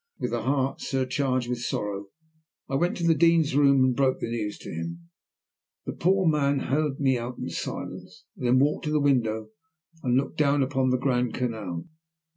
With 0.17 0.33
a 0.33 0.41
heart 0.41 0.81
surcharged 0.81 1.47
with 1.47 1.59
sorrow 1.61 2.07
I 2.67 2.73
went 2.73 2.97
to 2.97 3.03
the 3.05 3.13
Dean's 3.13 3.55
room 3.55 3.85
and 3.85 3.95
broke 3.95 4.19
the 4.19 4.31
news 4.31 4.57
to 4.57 4.71
him. 4.73 5.09
The 5.85 5.93
poor 5.93 6.21
old 6.23 6.31
man 6.31 6.57
heard 6.57 6.99
me 6.99 7.19
out 7.19 7.37
in 7.37 7.49
silence, 7.49 8.25
and 8.35 8.47
then 8.47 8.57
walked 8.57 8.85
to 8.85 8.91
the 8.91 8.99
window 8.99 9.51
and 10.01 10.17
looked 10.17 10.39
down 10.39 10.63
upon 10.63 10.89
the 10.89 10.97
Grand 10.97 11.35
Canal. 11.35 11.85